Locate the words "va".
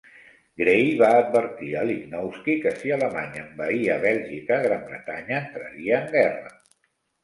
1.01-1.09